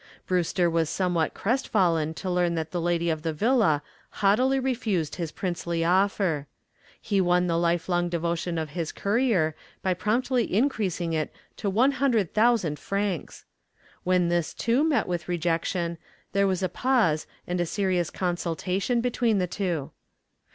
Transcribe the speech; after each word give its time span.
Brewster 0.25 0.67
was 0.67 0.89
somewhat 0.89 1.35
crestfallen 1.35 2.15
to 2.15 2.29
learn 2.31 2.55
that 2.55 2.71
the 2.71 2.81
lady 2.81 3.11
of 3.11 3.21
the 3.21 3.33
villa 3.33 3.83
haughtily 4.09 4.59
refused 4.59 5.17
his 5.17 5.31
princely 5.31 5.85
offer. 5.85 6.47
He 6.99 7.21
won 7.21 7.45
the 7.45 7.55
life 7.55 7.87
long 7.87 8.09
devotion 8.09 8.57
of 8.57 8.71
his 8.71 8.91
courier 8.91 9.53
by 9.83 9.93
promptly 9.93 10.51
increasing 10.51 11.13
it 11.13 11.31
to 11.57 11.69
one 11.69 11.91
hundred 11.91 12.33
thousand 12.33 12.79
francs. 12.79 13.45
When 14.03 14.29
this 14.29 14.55
too 14.55 14.83
met 14.83 15.07
with 15.07 15.27
rejection, 15.27 15.99
there 16.31 16.47
was 16.47 16.63
a 16.63 16.67
pause 16.69 17.27
and 17.45 17.61
a 17.61 17.67
serious 17.67 18.09
consultation 18.09 19.01
between 19.01 19.37
the 19.37 19.45
two. 19.45 19.91